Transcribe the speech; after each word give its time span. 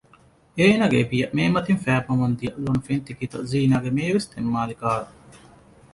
އޭނަގެ 0.57 0.97
އެބިޔަ 0.99 1.27
މޭމަތިން 1.35 1.81
ފައިބަމުން 1.85 2.35
ދިޔަ 2.39 2.53
ލޮނު 2.63 2.79
ފެންތިކިތައް 2.87 3.47
ޒީނާގެ 3.51 3.89
މޭވެސް 3.97 4.29
ތެއްމާލިކަހަލު 4.31 5.07